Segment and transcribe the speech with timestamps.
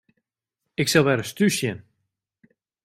[0.81, 1.79] Ik sil wer ris thús sjen.